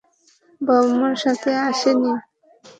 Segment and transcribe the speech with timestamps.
[0.61, 2.11] বাবা-মা সাথে আসেনি?